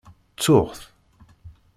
[0.35, 0.81] Ttuɣ-t.